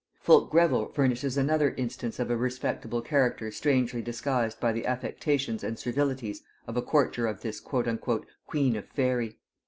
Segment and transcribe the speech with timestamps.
[0.19, 5.77] Fulke Greville furnishes another instance of a respectable character strangely disguised by the affectations and
[5.77, 9.37] servilities of a courtier of this "Queen of Faery."